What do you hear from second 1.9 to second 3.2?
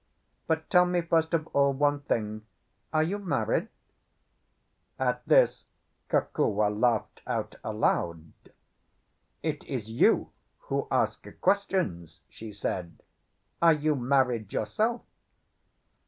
thing: Are you